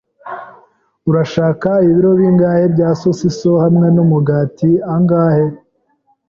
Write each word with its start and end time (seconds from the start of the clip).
Urashaka 1.09 1.69
ibiro 1.87 2.11
bingahe 2.19 2.63
bya 2.73 2.89
sosiso, 3.03 3.51
hamwe 3.63 3.87
numugati 3.95 4.69
angahe? 4.93 5.45